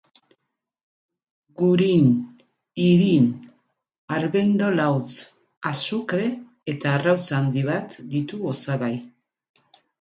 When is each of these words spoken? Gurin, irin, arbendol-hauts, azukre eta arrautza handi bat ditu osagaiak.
Gurin, 1.59 2.07
irin, 2.85 3.27
arbendol-hauts, 4.17 5.19
azukre 5.75 6.27
eta 6.75 6.97
arrautza 6.97 7.39
handi 7.43 7.67
bat 7.73 8.03
ditu 8.17 8.45
osagaiak. 8.57 9.75